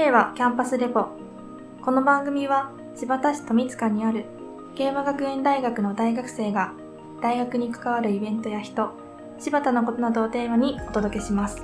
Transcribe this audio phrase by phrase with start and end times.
[0.00, 1.08] K はキャンパスレポ。
[1.82, 4.24] この番組は千葉市富塚にある
[4.74, 6.72] 慶和学園大学の大学生が
[7.20, 8.92] 大学に関わるイベントや人、
[9.38, 11.62] 柴田のことなどをテーマにお届けします。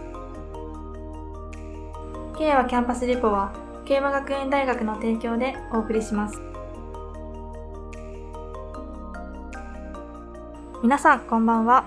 [2.37, 3.54] K はキャンパスレポは
[3.87, 6.38] 慶和学園大学の提供でお送りします。
[10.82, 11.87] 皆さんこんばんは。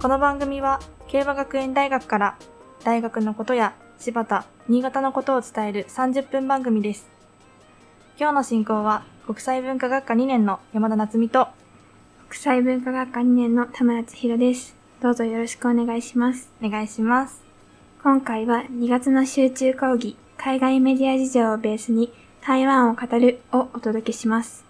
[0.00, 2.36] この番組は慶和学園大学から
[2.82, 7.06] 大学のことや柴田、新潟のことを伝える30分番組です。
[8.18, 11.46] 今日の進行は国際文化学科2年の山田夏美と
[12.28, 14.74] 国際文化学科2年の田村千尋です。
[15.00, 16.50] どうぞよろしくお願いします。
[16.60, 17.44] お願いします。
[18.02, 22.12] 今回は2月の集中講義、海外メディア事情をベースに
[22.44, 24.64] 台湾を語るをお届けします。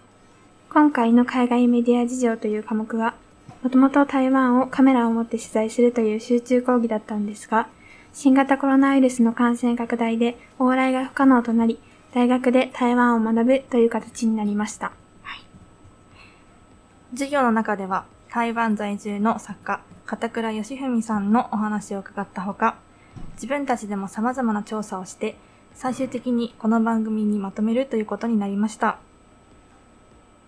[0.69, 3.15] 今回の海外メディア事情という科目は、
[3.63, 7.67] もともと台湾をカメラを持って取材するという集中講義だったんですが、
[8.13, 11.79] 新型コロナウイルスの感染拡大で往来が不可能となり、
[12.13, 14.91] 大学で台湾を学ぶという形になりました。
[15.23, 15.41] はい、
[17.13, 22.75] 授業の中では、台湾在住の作家、片倉義文さんのお話を伺ったほか、
[23.33, 25.35] 自分たちでも様々な調査をして、
[25.73, 28.99] 最終的にこの番組にまとめるということになりました。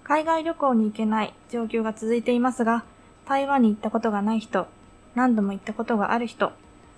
[0.03, 2.83] 海外旅行に行けない状況が続いていますが、
[3.25, 4.67] 台湾に行ったことがない人、
[5.15, 6.51] 何度も行ったことがある人、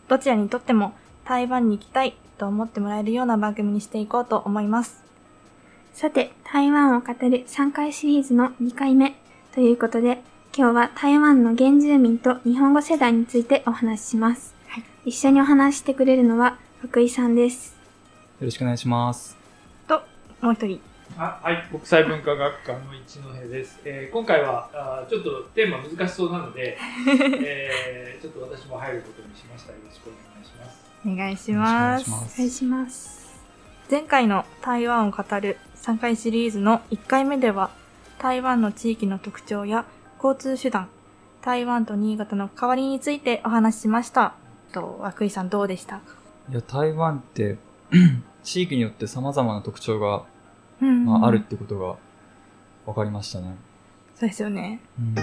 [0.08, 0.94] どちらにとっても
[1.26, 5.04] 台湾に行きたいと思ってもらえるような番組にしていこうと思います。
[5.94, 7.14] さて、台湾を語る
[7.48, 9.16] 3回シリーズの2回目
[9.54, 10.22] ということで、
[10.56, 14.56] 今日は台湾の原住民と日本語世代についてお話しします。
[14.68, 17.76] はい、一緒にお話してくれるのは福井さんです。
[18.40, 19.36] よろしくお願いします。
[19.88, 20.02] と、
[20.42, 20.80] もう一人。
[21.20, 23.80] あはい、国際文化学科の一戸です。
[23.84, 26.78] えー、今回はあちょっとテーマ難しそうなので、
[27.44, 29.72] えー、ちょっと私も入ることにしました。
[29.72, 30.86] よろしくお願いします。
[31.04, 32.12] お願いします。
[32.12, 33.42] お願いします。
[33.90, 37.72] 前回の台湾を語る3回シリーズの1回目では、
[38.20, 39.86] 台湾の地域の特徴や
[40.24, 40.88] 交通手段、
[41.42, 44.36] 台湾と新潟の代わりについてお話ししました。
[44.72, 46.02] と、涌井さんどうでした
[46.52, 47.58] いや、台湾って
[48.44, 50.24] 地域によって様々な特徴が
[50.80, 51.96] まあ、あるってことが
[52.86, 53.56] 分かりましたね。
[54.16, 54.80] そうですよね。
[55.00, 55.16] うん、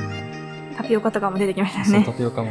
[0.76, 2.04] タピオカとかも出てきましたね。
[2.04, 2.50] タピオカも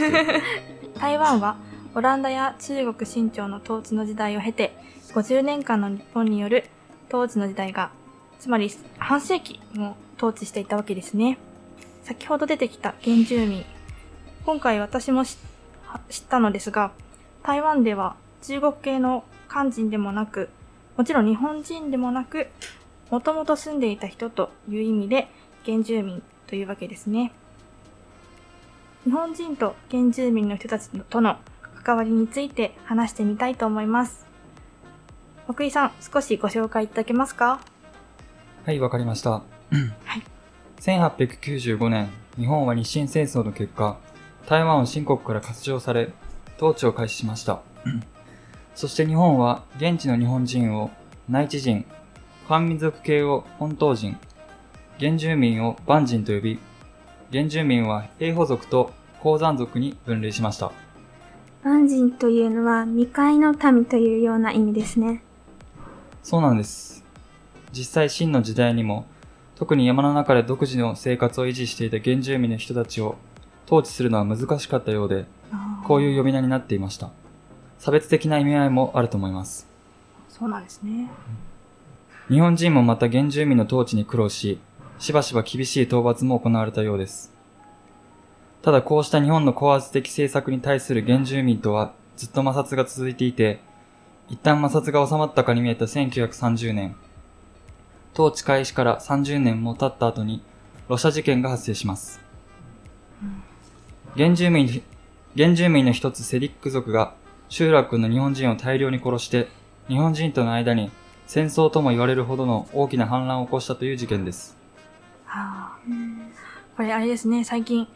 [0.00, 1.00] 出てきて。
[1.00, 1.56] 台湾は
[1.94, 4.76] オランダや中国清朝の統治の時代を経て、
[5.14, 6.64] 50年間の日本による
[7.08, 7.90] 統治の時代が、
[8.38, 11.38] つまり半世紀も統治していたわけですね。
[12.04, 13.64] 先ほど出てきた原住民。
[14.44, 15.36] 今回私も知っ
[16.28, 16.92] たのですが、
[17.42, 20.48] 台湾では中国系の漢人でもなく、
[20.96, 22.48] もちろん日本人でもなく、
[23.10, 25.28] もともと住んでいた人という意味で
[25.64, 27.32] 原住民というわけですね。
[29.04, 31.36] 日本人と原住民の人たちとの
[31.82, 34.26] 関わりについて話してみたいと思います。
[35.48, 37.58] 奥井さん、少しご紹介いただけますか？
[38.64, 39.30] はい、わかりました。
[39.30, 40.22] はい。
[40.78, 43.98] 1895年、日本は日清戦争の結果、
[44.46, 46.12] 台湾を新国から割譲され、
[46.56, 47.60] 統治を開始しました。
[48.74, 50.90] そして日本は現地の日本人を
[51.28, 51.84] 内地人、
[52.48, 54.16] 漢民族系を本島人、
[54.98, 56.58] 原住民を万人と呼び、
[57.30, 60.72] 原住民は平保族と鉱山族に分類しました。
[61.62, 65.22] 万人というのは未開の民というような意味ですね。
[66.22, 67.04] そうなんです。
[67.72, 69.06] 実際真の時代にも、
[69.54, 73.16] 特に山の中で独自の生活を維持していた原住民の人たちを
[73.66, 75.26] 統治するのは難しかったようで、
[75.84, 77.10] こういう呼び名になっていました。
[77.82, 79.66] 差別的な意味合いもあると思います。
[80.28, 81.10] そうなんですね。
[82.28, 84.60] 日本人もまた原住民の統治に苦労し、
[85.00, 87.32] しばしば厳しい討伐も行われたようです。
[88.62, 93.58] ただこうした日本の高圧的政策に対する原住民とはずっと摩擦が続いていて、
[94.30, 96.94] 一旦摩擦が収まったかに見えた1930年、
[98.14, 100.40] 統治開始から30年も経った後に、
[100.88, 102.20] ロシア事件が発生します。
[104.16, 104.68] 原住民、
[105.36, 107.20] 原住民の一つセリック族が
[107.52, 109.46] 集落の日本人を大量に殺して、
[109.86, 110.90] 日本人との間に
[111.26, 114.56] 戦争とも言われるほどの大きな反乱を起こしたという事件です。
[115.26, 115.78] はあ、
[116.78, 117.86] これあれですね、最近、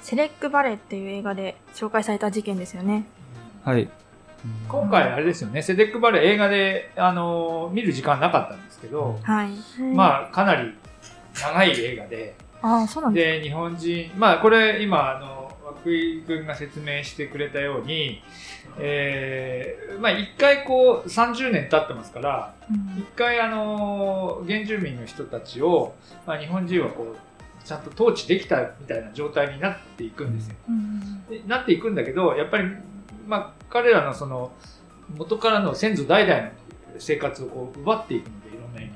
[0.00, 3.06] セレックバレーっていう映画で紹介された事件ですよね。
[3.62, 3.88] はい。
[4.66, 9.50] 今回あれですよね、セレックバレー映画で、あのー、見る時間なかったんですけど、はい。
[9.94, 10.74] まあ、かなり
[11.40, 15.43] 長い映画で、ああ、そうなんですで、日本人、まあ、これ今、あの、
[15.84, 18.22] 涌井君が説明してくれたように、
[18.78, 22.54] えー、まあ一回こう30年経ってますから、
[22.96, 25.94] 一、うん、回あの原住民の人たちを、
[26.26, 30.56] まあ、日本人はこうちゃんと統治できたみたいな状態になっていくんですよ。
[30.68, 32.68] うん、でなっていくんだけどやっぱり、
[33.26, 34.52] まあ、彼らのその
[35.16, 36.50] 元からの先祖代々の
[36.98, 38.92] 生活をこう奪っていくのでいろんな意味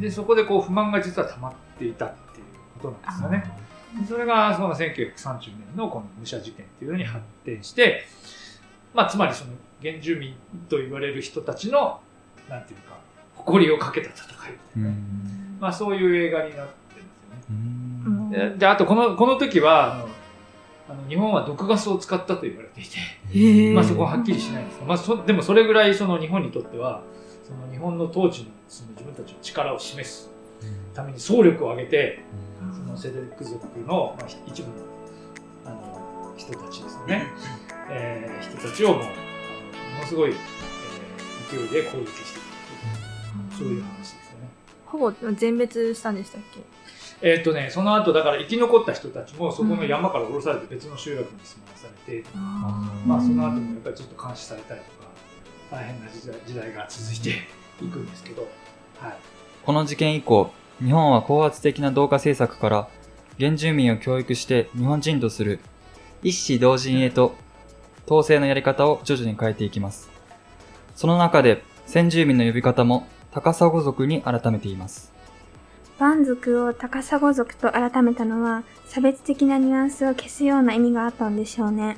[0.00, 0.08] で。
[0.08, 2.44] でそこでこう不満が実は溜まっていたっていう
[2.80, 3.67] ことなんですよね。
[4.06, 8.04] それがその1930年のこの武者事件っていうのに発展して、
[8.94, 9.52] まあ、つまりその
[9.82, 10.34] 原住民
[10.68, 12.00] と言われる人たちの
[12.48, 12.98] なんていうか
[13.34, 14.28] 誇りをかけた戦い
[14.76, 14.98] みたいな、
[15.60, 18.56] まあ、そういう映画になってますよね。
[18.58, 20.08] であとこのこの時はあの
[20.90, 27.02] あの日本は毒ガスを使ったと言われていて、まあ、そこははっきりしないんですが、まあ、そでもそれぐらいその日本にとっては
[27.46, 30.30] その日本の統治のその自分たちの力を示す
[30.94, 32.20] ために総力を挙げて、
[32.57, 32.57] そ
[32.88, 34.74] のセデルク族の、まあ、一部の
[35.66, 37.26] あの人たちですよね、
[37.90, 39.04] えー、人たちをもうも
[40.00, 44.48] のすごい、えー、勢いで攻撃していくそういう話ですよね。
[44.86, 46.60] ほぼ全滅したんでしたっけ？
[47.20, 52.40] えっ、とね、その後だから生き残った人たちもそこの山から降ろされて別の集落に住まわされて、うん、
[53.08, 55.08] まあその後もやっぱりちょっと監視されたりとか
[55.72, 57.30] 大変な時代時代が続いて
[57.84, 58.48] いくんですけど、
[59.00, 59.16] はい、
[59.64, 62.88] この事件以降日本は高圧的な同化政策から
[63.38, 65.58] 原住民を教育して日本人とする
[66.22, 67.34] 一子同人へと
[68.06, 70.08] 統制のやり方を徐々に変えていきます。
[70.94, 75.12] その中で先住民の呼び方も高砂族に改めています。
[75.98, 81.96] 蛮族を高砂族と改めたのは差別的なニュアンスを消すような意味があったんでしょうね。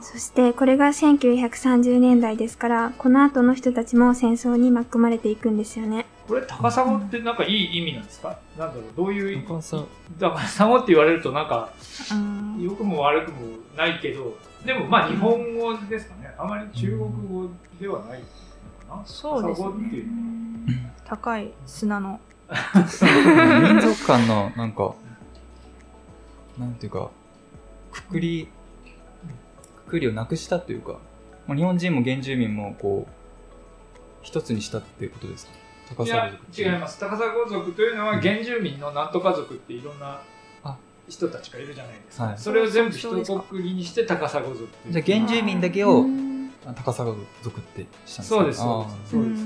[0.00, 6.06] そしてこれが1930年代ですからこの後の人たちも戦争に巻き込まれていくんですよね。
[6.26, 9.82] これ高砂ってなんかいい意味なんですか、うん、なんだろうどういう高砂。
[9.82, 9.86] っ
[10.86, 11.72] て言われるとなんか
[12.60, 16.32] 良くも悪くもないけどでもまあ日本語ですかね。
[16.38, 18.20] あまり中国語ではない
[18.88, 20.92] かな、そうですね。
[21.04, 22.20] 高い砂の
[22.50, 24.94] 民族間のなんか
[26.58, 27.10] なんていうか
[27.90, 28.48] くくり
[29.86, 30.98] くくりをなくしたというか
[31.48, 33.12] 日本人も原住民もこう
[34.22, 35.52] 一つにしたっていうことですか
[35.94, 36.98] 高砂族違います。
[36.98, 40.20] 高砂族というのは原住民のなんとか族っていろんな
[41.08, 46.06] 人たちがいるじゃないですか、はい、それを全部一括りにして高砂族じゃあ原住民だけを
[46.76, 47.06] 高砂
[47.42, 48.60] 族ってしたんですかそうです
[49.10, 49.44] そうです。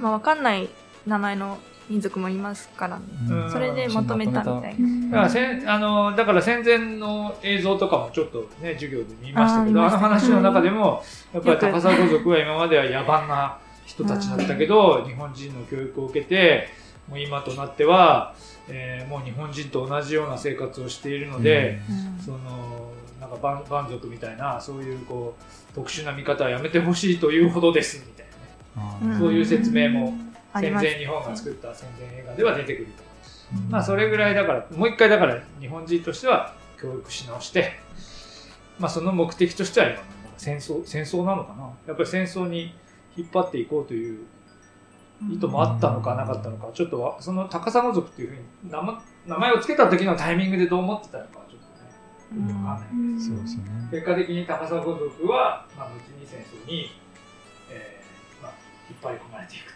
[0.00, 0.68] まあ分かんない
[1.06, 1.58] 名前の
[1.88, 11.02] 民族もいますからね、うん、それでまとめたみたいな、だからせあのだから戦前の映像とかもちょっとね授業で見ましたけどあの話の中でも
[11.34, 13.58] やっぱり高砂族は今までは野蛮な
[13.92, 16.68] 人たちだったけど、日本人の教育を受けて
[17.08, 18.34] もう今となっては、
[18.68, 21.80] えー、もう日本人と同じような生活をしているので、
[22.18, 22.90] うん、その
[23.20, 30.14] なんか蛮蛮族みたいなそういうこう特殊な見方はやめてほしいというほどですみたいなね、そういう説明も
[30.54, 33.02] 戦前日本が作った戦前映画では出てくると、
[33.54, 37.72] うん、まあそれぐらいだからもう一回だから日本人としては教育し直して、
[38.78, 39.98] まあ、その目的としては今
[40.38, 41.64] 戦争戦争なのかな。
[41.86, 42.74] やっぱり戦争に
[43.16, 44.26] 引っ張っていこうという
[45.30, 51.60] 意図もあったのかなかったのか、ちょっとその高砂族っていうふうに名名前を付けた時のタイミングでどう思ってたのかちょっ
[52.32, 53.28] とね、よくわかんないです。
[53.28, 53.62] そうですね。
[53.90, 56.90] 結果的に高砂族は、まあ、後に戦争に、
[57.70, 58.52] えーまあ、
[58.88, 59.74] 引っ張り込まれていく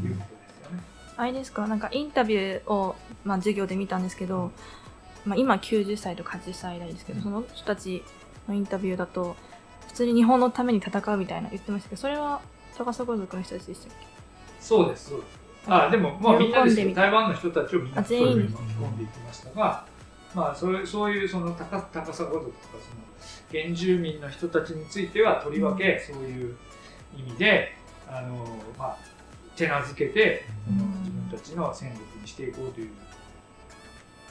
[0.00, 0.82] ということですよね。
[1.16, 2.94] あれですか、なんかインタビューを、
[3.24, 4.52] まあ、授業で見たんですけど、
[5.24, 8.04] まあ、今90歳とか80歳代ですけど、その人たち
[8.46, 9.34] のインタビューだと、
[9.88, 12.40] 普通に日本のために戦うみたいな言ってましたけど、それは
[12.78, 14.06] 高砂族の人たちでしたっけ？
[14.60, 15.38] そうです、そうです。
[15.66, 18.48] あでも、まあ、みんなです台湾の人たちをみんなそういうに。
[18.48, 19.84] 巻き込んでいきましたが、
[20.34, 22.54] まあ、そういうそういうその高高砂族とか
[23.50, 26.56] その原住民の人たちについてはとりわけそういう
[27.16, 27.76] 意味で、
[28.08, 28.46] あの
[28.78, 28.96] まあ、
[29.56, 32.90] 手なずけてその自分たちの戦力にしていこうという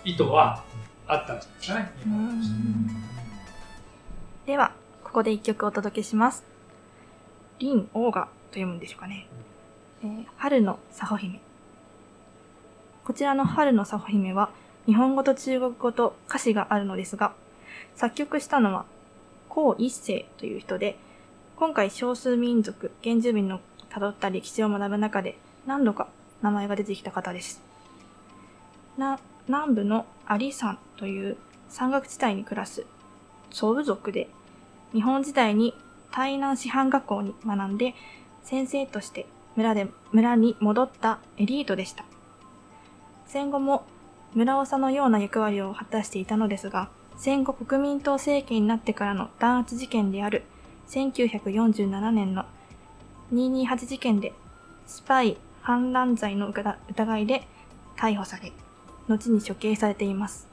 [0.05, 0.63] 意図は
[1.07, 2.17] あったんじゃないですかね。
[4.45, 4.71] では
[5.03, 6.43] ここで一曲お届けします。
[7.59, 9.27] リン・オーガと読むんでしょうかね。
[10.03, 11.39] えー、春の佐穂姫。
[13.03, 14.49] こちらの春の佐穂姫は
[14.85, 17.33] 日本語と中国語と歌詞があるのですが、
[17.95, 18.85] 作曲したのは
[19.49, 20.97] 孔一世という人で、
[21.55, 23.59] 今回少数民族、原住民の
[23.89, 26.07] 辿った歴史を学ぶ中で何度か
[26.41, 27.61] 名前が出てきた方です。
[28.97, 31.37] な、南部のアリ山という
[31.69, 32.85] 山岳地帯に暮らす
[33.51, 34.29] ソウ族で、
[34.93, 35.73] 日本時代に
[36.11, 37.93] 台南師範学校に学んで
[38.47, 39.25] 先生として
[39.57, 42.05] 村で、村に戻ったエリートでした。
[43.25, 43.85] 戦後も
[44.35, 46.87] 村長のような役割を果たしていたのですが、
[47.17, 50.43] 戦後国民党政権になってからの弾圧事件である
[50.87, 52.45] 1947年の
[53.33, 54.31] 228事件で
[54.85, 57.45] スパイ反乱罪の疑いで
[57.97, 58.53] 逮捕され、
[59.09, 60.47] 後に処刑されています。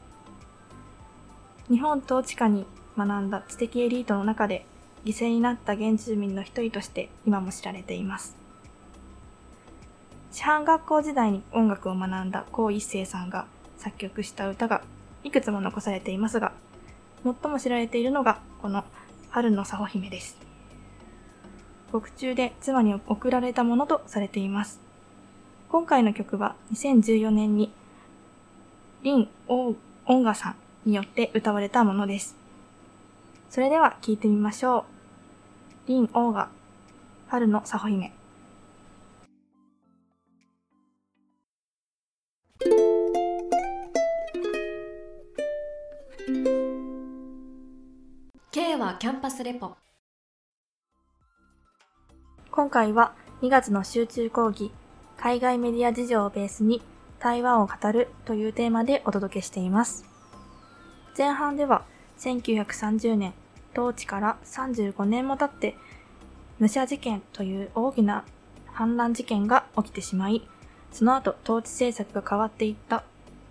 [1.70, 2.66] 日本統治下に
[2.98, 4.66] 学んだ知的エリートの中で
[5.04, 8.36] 犠牲になった原住民の一人として今も知られています。
[10.32, 13.46] 師範学校時代に音楽を学んだ高一生さんが
[13.78, 14.82] 作曲した歌が
[15.22, 16.52] いくつも残されていますが、
[17.22, 18.84] 最も知られているのがこの
[19.30, 20.36] 春の佐穂姫です。
[21.92, 24.80] 獄中で妻に送られたものとされています。
[25.68, 27.72] 今回の曲は2014年に
[29.02, 29.28] 林
[30.06, 30.56] 音楽さん
[30.90, 32.36] によって歌われたものです。
[33.50, 34.93] それでは聴いてみましょう。
[35.86, 36.48] 林王が
[37.28, 38.12] 春の佐穂姫。
[48.50, 49.76] K はキャンパスレポ。
[52.50, 53.12] 今回は
[53.42, 54.70] 2月の集中講義、
[55.18, 56.80] 海外メディア事情をベースに
[57.18, 60.06] 台湾を語るというテーマでお届けしています。
[61.18, 61.84] 前半では
[62.16, 63.34] 1930年、
[63.74, 65.76] 統治から35年も経って、
[66.60, 68.24] 武者事件という大きな
[68.66, 70.48] 反乱事件が起きてしまい、
[70.92, 73.04] その後統治政策が変わっていった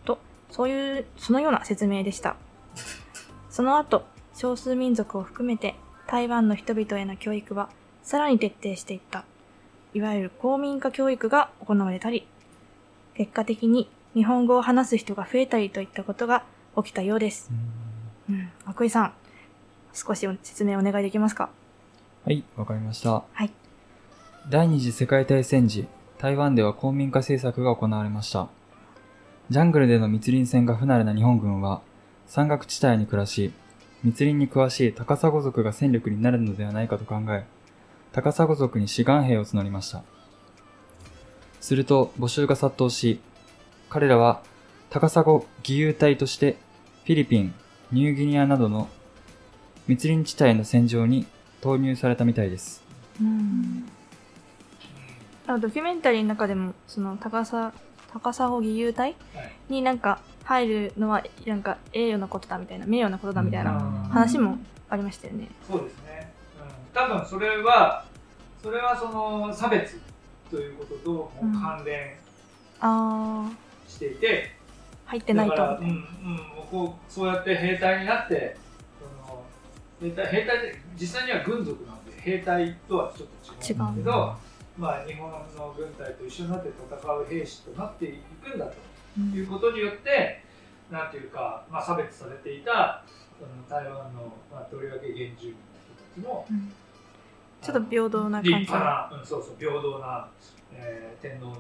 [0.06, 0.18] と、
[0.50, 2.38] そういう、そのような説明でした。
[3.50, 5.76] その後、少数民族を含めて
[6.08, 7.70] 台湾の人々への教育は
[8.02, 9.26] さらに徹底していった。
[9.94, 12.26] いわゆる公民化教育が行われたり、
[13.14, 16.44] 結果的に日本語を話す人が増えたりといったことが
[16.78, 17.52] 起きたようです。
[18.30, 18.50] うん。
[18.80, 19.14] 涌井さん、
[19.94, 21.50] 少し説明お願いできますか？
[22.26, 23.24] はい、わかりました。
[23.32, 23.52] はい。
[24.50, 28.50] 第二次世界大戦時、台湾では公民化政策が行われました。
[29.50, 31.82] ジャングルでの密林戦が不慣れな日本軍は、
[32.28, 33.54] 山岳地帯に暮らし、
[34.04, 37.46] 密林に詳しい高砂族が戦力になるのではないかと考え、
[38.12, 40.04] 高砂族に志願兵を募りました。
[41.62, 43.20] すると募集が殺到し、
[43.90, 44.42] 彼らは
[44.90, 45.44] 高砂義
[45.80, 46.58] 勇隊として
[47.04, 47.54] フィリピン、
[47.92, 48.90] ニューギニアなどの
[49.88, 51.26] 密林地帯の戦場に
[51.62, 52.84] 投入されたみたいです。
[53.22, 53.90] うん
[55.46, 57.74] あドキュメンタリーの中でもその高さ
[58.14, 59.16] 高砂義勇隊
[59.70, 63.72] になんか入るのはなんか栄誉なことだみたいな名誉なことだみたいな
[64.12, 64.58] 話も
[64.90, 65.50] ありましたよね。
[65.68, 66.32] そうですね。
[66.60, 68.06] うん、多分それは
[68.62, 70.00] それはその差別
[70.50, 72.16] ということとも関連
[73.88, 74.52] していて、
[75.06, 75.78] うん、入ってないと。
[75.82, 76.06] うんうん、
[76.70, 78.56] こうそうやって兵隊になって
[80.04, 82.06] 兵隊兵隊で実際には軍属なん。
[82.06, 83.78] で兵隊とはちょっと違うん。
[83.78, 84.36] だけど、
[84.78, 88.60] まあ、日本の軍隊と一緒になって戦う兵士となっていくん。
[88.60, 88.74] だと
[89.36, 90.42] いうことによって、
[90.90, 91.12] うん、なん。
[91.12, 93.04] ていうか、まあ、差別されていた
[93.40, 96.72] その台湾の、まあ、とりわけ原住民の人たちも、うん。
[97.62, 100.28] ちょっと平等な感じ立派な、うん、そうそう平等な、
[100.74, 101.56] えー、天皇の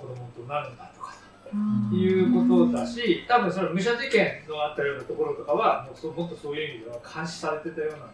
[0.00, 0.76] 子供となるん。
[0.76, 1.12] だとか
[1.92, 8.06] いうことだし多分その武者事件のあったようなところとかはもうそもっとそういう意味では監視されてたような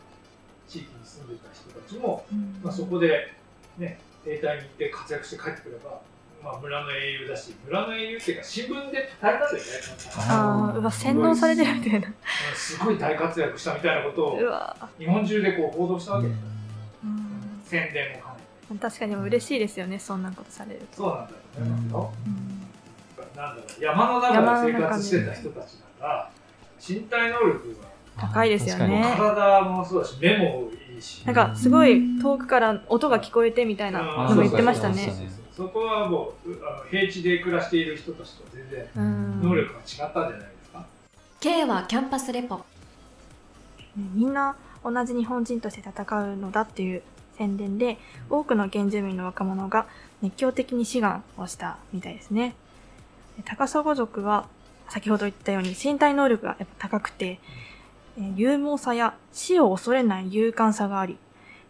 [0.68, 2.24] 地域に住んでた人たちも、
[2.62, 3.32] まあ、そこで、
[3.78, 6.00] ね、兵隊に行って活躍して帰ってくれば
[6.44, 9.60] まあ、村の英雄だし村の英雄っていうか新聞で伝えたんだよね
[10.18, 12.08] ああ洗脳されてるみたいな。
[12.54, 14.38] すごい大活躍したみたいなことを
[14.98, 16.28] 日本中でこう報道したわけ。
[16.28, 16.42] ですよ、
[17.64, 18.18] 宣伝も
[18.68, 20.96] 兼ね確かに嬉しいですよね、そんなことされると。
[20.96, 22.12] そうなんだと思いますよ。
[23.34, 26.30] なんだろう、山の中で生活してた人たちだから、
[26.86, 29.14] 身体能力が高いですよね。
[29.16, 31.24] 体もそうだし、目もいいし。
[31.24, 35.12] なんか、すごい遠くから音が聞こえてみたいなのも言ってましたね。
[35.56, 38.88] そこはもうあの平地で暮らしている人たちと全然
[39.40, 40.84] 能力が違ったんじゃないですか
[41.40, 42.60] ？K はキャンパスレポ。
[43.96, 47.02] みんな同じ日本人として戦うのだっていう
[47.38, 47.98] 宣伝で、
[48.28, 49.86] 多くの原住民の若者が
[50.22, 52.56] 熱狂的に志願をしたみたいですね。
[53.42, 54.48] 高砂族は、
[54.88, 57.40] 先ほど言ったように身体能力がやっぱ高くて、
[58.36, 61.18] 勇猛さや死を恐れない勇敢さがあり、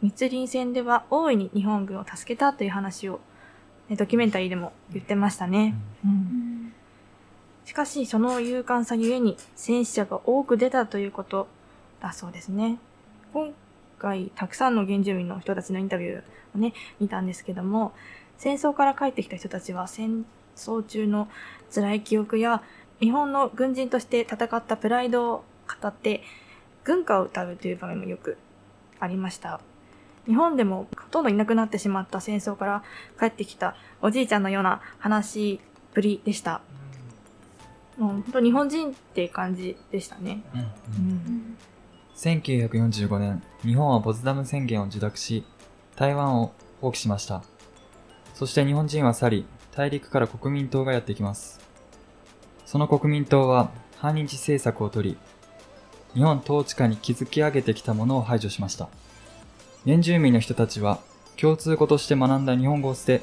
[0.02, 3.20] 密林戦では大いに日本軍を助けたという話を、
[3.90, 5.74] ドキュメンタリーでも言ってましたね。
[6.04, 6.72] うん、
[7.64, 11.48] しかし、その勇敢さゆえに戦死者が多く出たということ
[12.00, 12.78] だそうですね。
[13.32, 13.54] 今
[13.98, 16.22] 回たくさんの原住民の人たちのインタビュー
[16.54, 17.92] をね、見たんですけども、
[18.36, 21.28] 戦争から帰ってきた人たちは戦争中の
[21.74, 22.62] 辛い記憶や
[23.00, 25.44] 日本の軍人として戦ったプライドを
[25.82, 26.22] 語って
[26.84, 28.36] 軍歌を歌うという場面もよく
[29.00, 29.60] ありました。
[30.26, 32.82] 日本でもほとんどいなくなってしまった戦争から
[33.18, 35.60] 帰ってきたおじいちゃんのような話
[35.92, 36.62] ぶりでした。
[37.98, 40.42] もう本当日本人って感じでしたね。
[40.54, 41.56] うん、うん
[42.14, 45.44] 1945年、日本はポツダム宣言を受諾し、
[45.96, 47.42] 台湾を放棄しました。
[48.34, 49.46] そして日本人は去り、
[49.76, 51.60] 大陸から国民党がやってきます。
[52.64, 55.16] その国民党は反日政策を取り、
[56.14, 58.88] 日本統治下に築き上げてきたものを排除しました。
[59.84, 61.00] 原住民の人たちは
[61.36, 63.22] 共通語として学んだ日本語を捨て、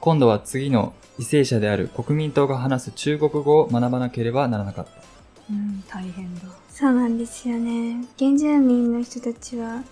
[0.00, 4.90] 今度は次の為政者である国民党が話す中国語を学ばなければならなかった。
[5.50, 6.42] うん、大変だ。
[6.70, 8.04] そうなんですよね。
[8.18, 9.84] 原住民の人たちは、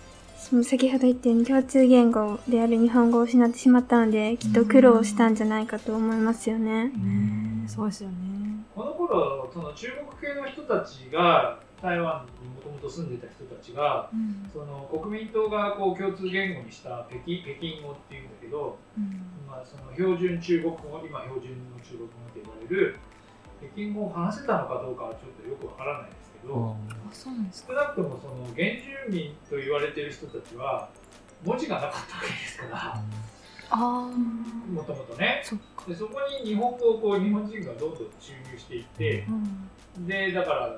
[0.63, 6.89] 先ほど言ったように共通言語である日本語を失ってしまったので、きっと苦労したんじゃないかと思いますよね。
[6.89, 8.15] ねそうですよね。
[8.75, 18.77] この頃その中国系の人たちが台湾にもともと住んでた人たちが、うんその国民党がこう共通言語にした北京北京語っていうんだけど、
[19.47, 22.95] まあ、その標準中国語今標準の中国語と呼ばれる
[23.59, 27.73] 北京語を話せたのかどうかはちょっとよくわからないですけど、あ、そうなんですか。
[27.73, 30.89] 少なくともその原住民と言われている人たちは
[31.43, 33.01] 文字がなかったわけですからあ
[33.71, 33.79] あ、
[34.71, 35.55] もともとねそ。
[35.87, 39.25] でそこに日本語をこう日本人がどんどん注入していって
[39.97, 40.07] うん。
[40.07, 40.77] でだから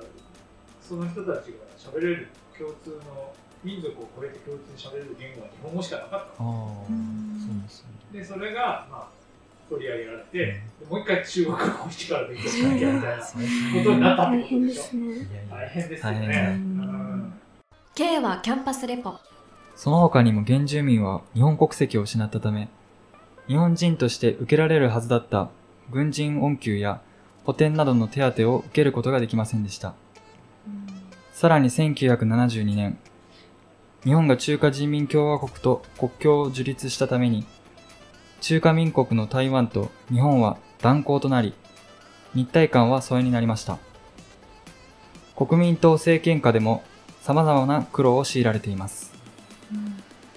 [0.80, 3.32] その人たちが喋れる共通の
[3.62, 7.90] 民族を超えて共通に喋れる言語は日本語しかなかったああ、そうですね。
[8.12, 9.08] でそれが、まあ、
[9.68, 13.30] 取り上げられて、でもう一回中国語を一から勉強しなきゃみたいなこ
[13.84, 14.82] とになったって大変ことでしょ
[15.50, 16.60] 大変ですよ大ね。
[17.94, 19.14] K はキャンパスレポ。
[19.74, 22.68] その他にも原住民は日本国籍を失ったため、
[23.48, 25.50] 日本人として受けられるはずだった
[25.90, 27.00] 軍人恩給や
[27.44, 29.94] 補填などの手当を受けることができませんでした。
[31.32, 32.98] さらに1972年、
[34.04, 37.44] 日本が中華人民共和国と国境を樹立したために、
[38.46, 41.52] 中華民国の台湾と日本は断交となり、
[42.32, 43.76] 日台間は疎遠になりました。
[45.34, 46.84] 国民党政権下でも
[47.22, 49.12] 様々な苦労を強いられています。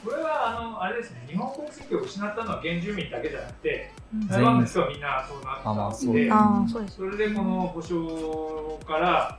[0.04, 6.88] これはあのあれですね日本国籍を失ったのは原住民だけじゃなくてうん台湾の人はみんなそうなったあまあそうので、ああ、そ。
[6.88, 9.38] それでこの保障から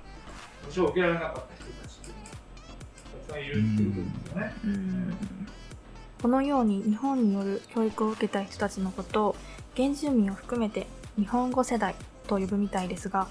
[0.67, 2.31] 保障を受けられなかった人たちっていうのが
[3.19, 4.55] たくさんいるっていうことですよね。
[4.63, 5.50] うん
[6.21, 9.37] このように日本による教育を受けた人たちのことを
[9.75, 10.87] 原住民を含めて
[11.19, 11.95] 日本語世代
[12.27, 13.27] と呼ぶみたいですが、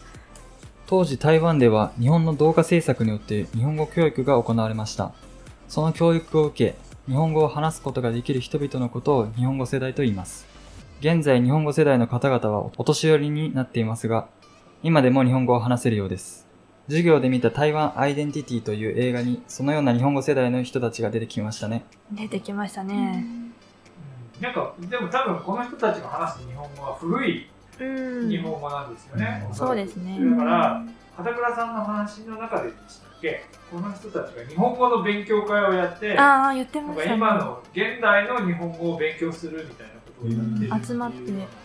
[0.88, 5.14] 当時台湾では日本の動画制作によって日本語教育が行われました。
[5.68, 6.76] その教育を受け、
[7.08, 10.48] 日本語を話すことができる人々のことを日本語世代と言います。
[11.00, 14.30] 現在日本語世代の方々はお年寄りになっていますが、
[14.82, 16.49] 今でも日本語を話せるようです。
[16.90, 21.86] 授業で見た台湾アイデンティティという映画にそのような日本語世代の人たちが出てきましたね。
[22.12, 23.24] 出てきましたね。
[23.26, 23.54] うん
[24.42, 27.46] なんかでも多分この人たちが話す日本語は古い
[27.78, 29.46] うん日本語なんですよね。
[29.52, 30.84] うそうですねだから
[31.18, 33.44] 片倉さんの話の中ででしたっけ？
[33.70, 37.10] この人たちが日本語の勉強会をやってああ、言ってましたね。
[37.10, 40.30] か今の現代の日本語を勉強するみたいなことを
[40.72, 41.18] やって集まって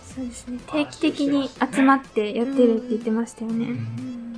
[0.04, 0.58] そうですね。
[0.66, 3.66] 定期的に集まってやってるって言ってましたよね。
[3.68, 4.33] えっと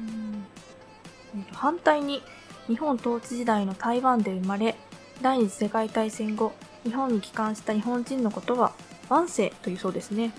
[1.53, 2.23] 反対に
[2.67, 4.77] 日本統治時代の台湾で生まれ
[5.23, 6.53] 第二次世界大戦後
[6.85, 8.73] 日本に帰還した日本人のことは
[9.09, 10.33] 万世というそうですね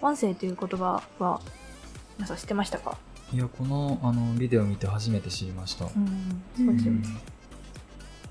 [0.00, 1.40] 万世という言葉は
[2.16, 2.96] 皆さん知ってましたか？
[3.32, 5.84] いや、このあのビデオを見て初めて知りました。
[5.84, 7.02] うんそうですよね、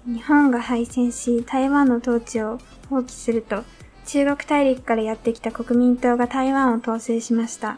[0.06, 3.64] 日本が敗戦し、台湾の統治を放棄すると、
[4.06, 7.78] 中国大陸からやってきた国民党が台湾を統制しました。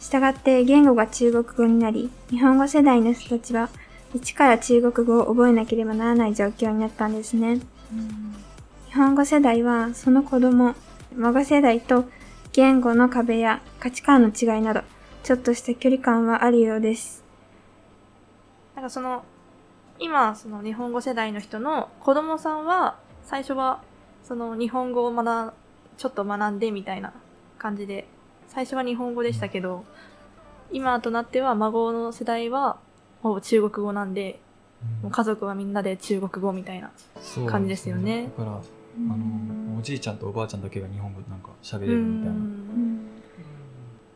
[0.00, 3.68] したがって言語が中国語になり、日本語世代の人たちは、
[4.14, 7.60] 一から中国語を覚えなければならない状況になったんですね。
[8.88, 10.74] 日本語世代は、その子供、
[11.14, 12.06] 孫世代と
[12.52, 14.82] 言語の壁や価値観の違いなど、
[15.22, 17.22] ちょっとした距離感はあるようです。
[18.74, 19.22] なんかその
[19.98, 23.82] 今その日本語世代の人の子供さんは最初は
[24.22, 25.52] その日本語を学ん
[25.98, 27.12] ちょっと学んでみたいな
[27.58, 28.08] 感じで
[28.50, 29.84] 最初は日本語でしたけど
[30.72, 32.78] 今となっては孫の世代は
[33.22, 34.40] ほぼ中国語なんで
[35.02, 38.24] もう家族はみんなで中国語みたいなそう感じですよね。
[38.36, 42.32] だから、あの、おじいちゃんとおばあちゃんだけが日本語なんか喋れうるみたいな。
[42.32, 43.06] ん。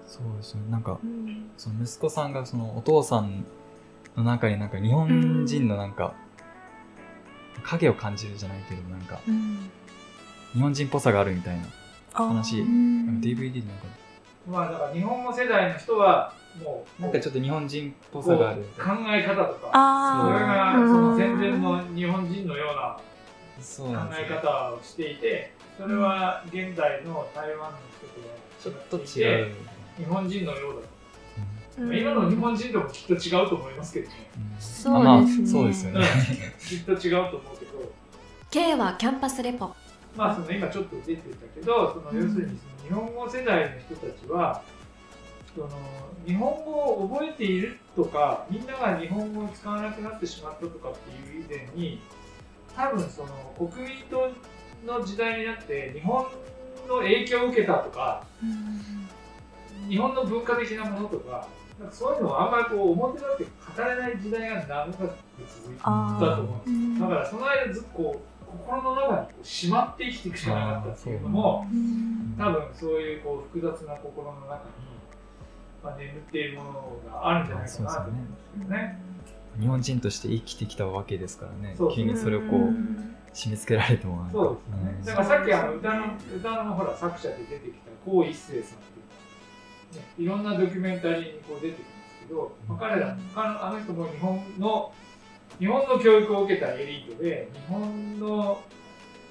[0.07, 0.63] そうですね。
[0.71, 1.51] なんかう、ん。
[1.57, 3.45] その息子さんがそのお父さん
[4.17, 6.15] の中になんか日本人のなんか、
[7.63, 9.71] 影を感じるじゃないけど、なんか、うん。
[10.55, 11.65] 日本人っぽさがあるみたいな
[12.15, 13.87] 話、DVD でなんか、
[14.47, 18.63] まあだから日本語世代の人はもうなんかちょっと日本人っぽさがある。
[18.77, 22.99] 考え方とかそれあがその戦前の日本人のような
[23.61, 24.29] そう考え。
[24.29, 27.79] 方をしていてそれは現代の台湾の
[28.61, 29.75] 人ちょっととは違うて。
[29.99, 30.89] 日本人のようだ
[31.77, 34.15] 今の日本人ともきっと違うと思いますけどね。
[34.37, 34.61] うん。
[34.61, 36.05] そうあまあですねそうですよね。
[36.61, 37.93] きっと違うと思うけど。
[38.51, 39.75] K はキャンパスレポ
[40.17, 44.63] まあその今ちょっと出てたけどその要するにその日本語世代の人たちは
[45.55, 45.69] その
[46.27, 52.01] 日本語を覚えているとかみんなが日本語を使わなくなってしまったとかっていう以前に
[52.77, 54.31] 多分その国民党
[54.85, 56.27] の時代になって日本
[56.89, 58.25] の影響を受けたとか、
[59.89, 61.49] 日本の文化的なものとか、
[61.79, 63.47] なんかそういうのをあんまりこう表立って
[63.77, 65.11] 語れない時代が長く
[65.63, 71.67] 続いたと思うんですだからその間ずっとこう心の中にしまって生きていくしかなかったっていうのも
[72.39, 74.61] 多分そういうこう複雑な心の中に、
[75.83, 79.01] まあ、眠っているものがあるんじゃないかなと思うんですけどね。
[79.61, 82.61] 日本人として生きてきたわけですからね、急にそれをこう
[83.33, 85.15] 締め付けられてもそうですね。
[85.15, 86.05] だからさっきあの歌の
[86.37, 88.83] 歌のほら作者で出てきた高一生さんっ
[89.93, 91.87] ていうね、いろんなドキュメンタリーにこう出てくるんで
[92.23, 94.93] すけど、まあ、彼らあの人も日本の
[95.59, 98.61] 日本の教育を受けたエリートで日本の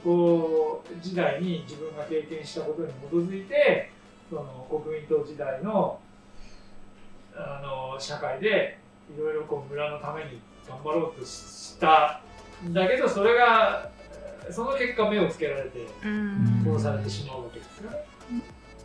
[0.04, 3.92] こう時代に自分が経験したことに基づいて
[4.30, 6.00] その国民党時代の
[7.36, 8.78] あの社会で
[9.16, 12.22] いろいろこう村のために頑張ろうとした
[12.64, 13.90] んだけどそれが
[14.52, 15.88] その結果目をつけられて
[16.64, 18.13] 殺されてしまうわけですよね。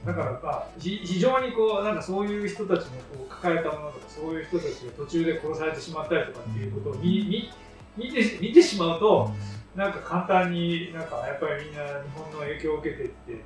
[0.08, 7.50] だからまあ非常にこうなんかそういう人たちのこう抱えたものとかそういう人たちが途中で殺されてしまったりとかっていうことを見
[7.94, 9.30] 見て見てしまうと
[9.76, 13.44] なんか簡単になんかやっぱりみんな日本の影響を受けてって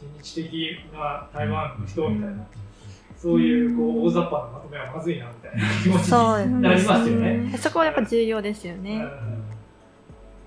[0.00, 2.46] 親日的な台湾の人みたいな。
[3.16, 6.08] そういうこう大雑把なまとめはまずいなみたいな 気持ち
[6.46, 7.58] になりますよね。
[7.58, 9.02] そこはやっぱ重要ですよね。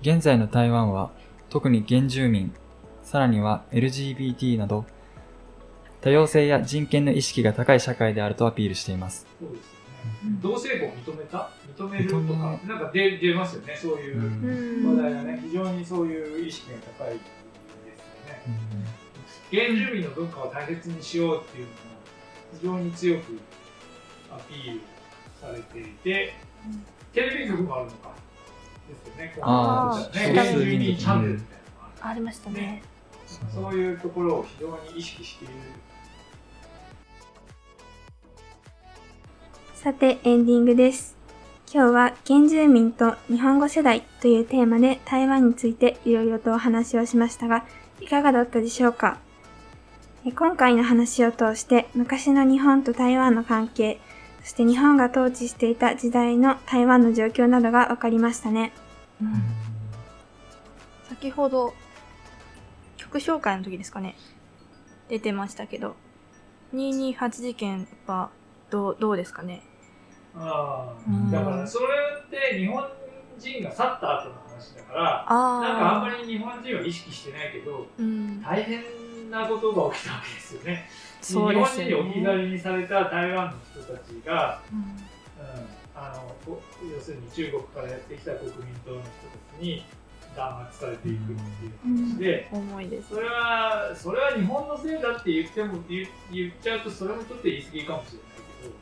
[0.02, 1.10] 現在の台湾は
[1.48, 2.54] 特に原住民、
[3.02, 4.84] さらには LGBT など
[6.00, 9.26] 多様性や人権の意識が高い社会であるとアピールしています。
[9.40, 9.70] そうですね。
[10.42, 11.50] 同性婚認めた？
[11.76, 17.26] 認めるとか、なんか出出ますよね、そういう話題がね、非常にそういう意識が高いです
[19.52, 19.66] よね。
[19.68, 21.76] 原住民の文化を大切にしようっていうのも
[22.60, 23.38] 非常に強く
[24.30, 24.80] アピール
[25.40, 26.34] されていて、
[27.12, 28.14] テレビ局もあるのか。
[28.88, 29.36] ですよね。
[29.42, 32.82] ああ、ね、原住民チャンネルみたいなのがありましたね。
[33.54, 35.54] そういうところを非常に意識している
[39.82, 41.16] さて、エンディングです。
[41.72, 47.64] 今日は原住民と日本語世代というテーマで台湾についていろいろとお話をしましたが、
[47.98, 49.16] いかがだったでしょうか？
[50.36, 53.98] 今回の話を通して昔の日本と台湾の関係、
[54.42, 58.74] そして日本が統治していた時代の台湾の状況などが分かりましたね。
[59.22, 59.32] うん、
[61.08, 61.72] 先ほど
[62.98, 64.14] 曲紹介の時ですかね
[65.08, 65.96] 出てましたけど
[66.74, 68.28] 228事件は
[68.68, 69.62] どうどうですかね？
[70.36, 70.94] あ
[71.28, 71.86] あ、だからそれ
[72.24, 72.84] って日本
[73.38, 78.82] 人が去った後の話だからあなんかあんまり日本人は意識してないけど、うん、大変
[79.30, 80.88] なことが起きたわけですよね。
[81.22, 81.84] そうですね。
[81.86, 84.84] 日本人に置き去りにされた台湾の人たちが、うん、うん、
[85.94, 86.58] あの
[86.94, 89.84] 要するに中国からやってきた国民党の人たちに
[90.36, 98.30] 弾圧されていくっていう話で、うん、重いですそれはそれは日本のせいだって言っても言言っちゃうとそれもちょっと言い過ぎかもしれない。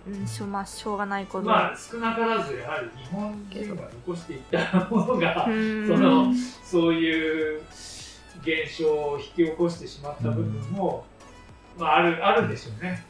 [0.09, 6.33] うん、しょまあ、しょうがないことまあ少なからずやはり日本人が残していったものがその
[6.65, 7.63] そういう
[8.43, 11.05] 現象を引き起こしてしまった部分も、
[11.79, 13.05] まあ、あるあるでしょうね。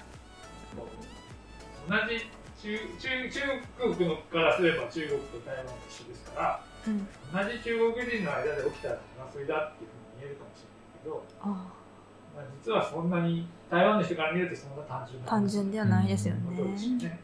[1.88, 2.20] 同じ
[2.60, 11.24] 中中中国のからすれば中国と台湾は一緒ですから、うん、同じ中国人の間で起きた争いだっていうふうに見えるかもしれないけど、
[12.38, 16.62] まあ、実はそんなに台湾の人から見るとそんな単純な単純ではないですよね。
[17.02, 17.20] ね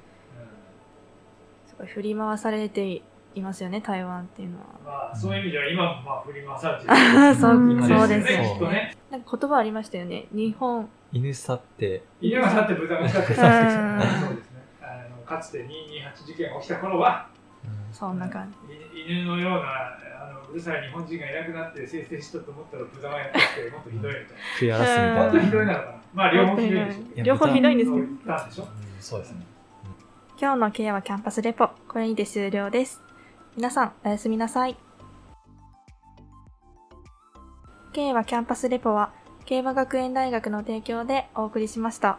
[1.67, 3.03] すごい振り回されて
[3.35, 4.65] いますよね、台湾っていうのは。
[4.85, 8.51] まあ、そういう意味では今もまあ振り回されてる、 そう、そうですね。
[8.53, 8.97] きっとね。
[9.11, 10.27] なんか言葉ありましたよね。
[10.33, 10.89] 日本。
[11.13, 12.03] 犬去って。
[12.21, 13.27] 犬が去って豚が去って。
[13.27, 13.49] そうですね。
[14.83, 17.29] あのかつて228事件が起きた頃は、
[17.93, 19.03] そんな感じ。
[19.07, 19.97] 犬のような
[20.55, 24.29] うるさい日本人がいなくなって生成したと思ったら豚がやってきてもっとひどいみたいな。
[24.55, 25.23] 食い荒らすみたいな。
[25.25, 26.03] もっとひどいなのかな。
[26.15, 27.23] まあ両方ひどいでしょ。
[27.25, 28.07] 両方ひどいんですけど。
[29.01, 29.47] そうですね。
[30.41, 33.03] 今日のケアはキャンパスレポ、これにて終了です。
[33.57, 34.77] 皆さん、おやすみなさい。
[37.93, 39.13] K はキャンパスレポは、
[39.47, 42.19] 競馬学園大学の提供でお送りしました。